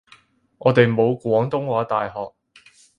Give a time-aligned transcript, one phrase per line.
[0.57, 2.33] 我哋冇廣東話大學